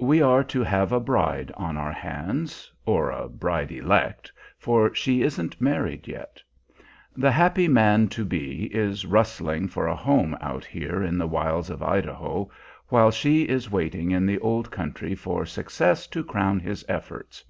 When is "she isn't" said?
4.94-5.60